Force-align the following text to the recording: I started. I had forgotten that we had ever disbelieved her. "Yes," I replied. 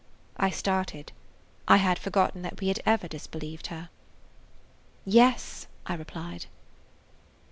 I 0.37 0.49
started. 0.49 1.11
I 1.67 1.77
had 1.77 1.99
forgotten 1.99 2.41
that 2.41 2.59
we 2.59 2.69
had 2.69 2.79
ever 2.87 3.07
disbelieved 3.07 3.67
her. 3.67 3.91
"Yes," 5.05 5.67
I 5.85 5.93
replied. 5.93 6.47